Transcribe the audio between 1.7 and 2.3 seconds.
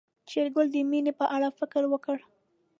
وکړ.